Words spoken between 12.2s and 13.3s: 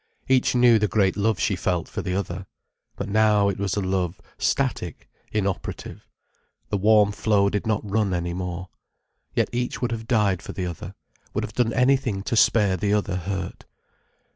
to spare the other